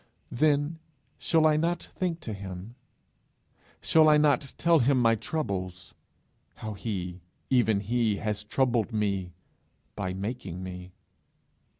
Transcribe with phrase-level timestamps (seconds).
[0.31, 0.79] Then
[1.19, 2.73] shall I not think to him?
[3.81, 5.93] Shall I not tell him my troubles
[6.55, 9.33] how he, even he, has troubled me
[9.95, 10.93] by making me?